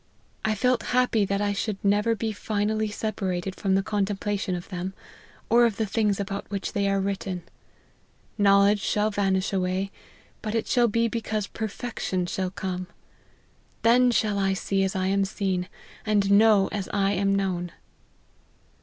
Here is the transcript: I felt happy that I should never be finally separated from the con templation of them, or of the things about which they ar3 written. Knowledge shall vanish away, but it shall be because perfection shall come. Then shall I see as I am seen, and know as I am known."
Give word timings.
I 0.43 0.55
felt 0.55 0.81
happy 0.97 1.25
that 1.25 1.41
I 1.41 1.53
should 1.53 1.77
never 1.85 2.15
be 2.15 2.31
finally 2.31 2.87
separated 2.87 3.55
from 3.55 3.75
the 3.75 3.83
con 3.83 4.03
templation 4.03 4.57
of 4.57 4.67
them, 4.69 4.95
or 5.47 5.63
of 5.67 5.77
the 5.77 5.85
things 5.85 6.19
about 6.19 6.49
which 6.49 6.73
they 6.73 6.85
ar3 6.85 7.05
written. 7.05 7.43
Knowledge 8.35 8.79
shall 8.81 9.11
vanish 9.11 9.53
away, 9.53 9.91
but 10.41 10.55
it 10.55 10.65
shall 10.65 10.87
be 10.87 11.07
because 11.07 11.45
perfection 11.45 12.25
shall 12.25 12.49
come. 12.49 12.87
Then 13.83 14.09
shall 14.09 14.39
I 14.39 14.53
see 14.53 14.81
as 14.83 14.95
I 14.95 15.05
am 15.05 15.23
seen, 15.23 15.69
and 16.03 16.31
know 16.31 16.67
as 16.71 16.89
I 16.91 17.11
am 17.11 17.35
known." 17.35 17.71